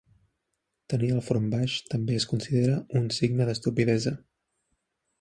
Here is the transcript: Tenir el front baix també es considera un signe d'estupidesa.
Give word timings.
Tenir 0.93 1.09
el 1.17 1.21
front 1.27 1.45
baix 1.51 1.77
també 1.93 2.17
es 2.21 2.27
considera 2.33 2.81
un 3.03 3.09
signe 3.21 3.51
d'estupidesa. 3.51 4.19